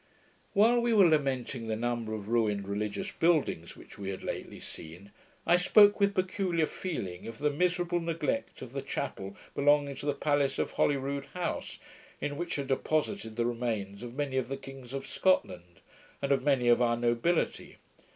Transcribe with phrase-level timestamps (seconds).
[0.53, 5.11] ]While we were lamenting the number of ruined religious buildings which we had lately seen,
[5.45, 10.15] I spoke with peculiar feeling to the miserable neglect of the chapel belonging to the
[10.15, 11.77] palace of Holyrood House,
[12.19, 15.81] in which are deposited the remains of many of the kings of Scotland,
[16.19, 17.77] and of many of our nobility.